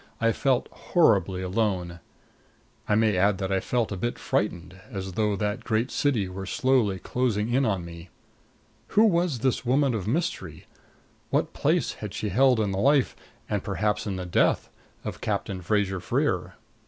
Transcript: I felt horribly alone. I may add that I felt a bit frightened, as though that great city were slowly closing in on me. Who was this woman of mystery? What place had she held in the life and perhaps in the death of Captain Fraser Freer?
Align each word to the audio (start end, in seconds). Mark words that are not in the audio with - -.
I 0.19 0.31
felt 0.31 0.67
horribly 0.71 1.43
alone. 1.43 1.99
I 2.89 2.95
may 2.95 3.15
add 3.15 3.37
that 3.37 3.51
I 3.51 3.59
felt 3.59 3.91
a 3.91 3.95
bit 3.95 4.17
frightened, 4.17 4.81
as 4.89 5.11
though 5.11 5.35
that 5.35 5.63
great 5.63 5.91
city 5.91 6.27
were 6.27 6.47
slowly 6.47 6.97
closing 6.97 7.53
in 7.53 7.65
on 7.67 7.85
me. 7.85 8.09
Who 8.97 9.05
was 9.05 9.37
this 9.41 9.63
woman 9.63 9.93
of 9.93 10.07
mystery? 10.07 10.65
What 11.29 11.53
place 11.53 11.93
had 11.93 12.15
she 12.15 12.29
held 12.29 12.59
in 12.59 12.71
the 12.71 12.79
life 12.79 13.15
and 13.47 13.63
perhaps 13.63 14.07
in 14.07 14.15
the 14.15 14.25
death 14.25 14.71
of 15.03 15.21
Captain 15.21 15.61
Fraser 15.61 15.99
Freer? 15.99 16.55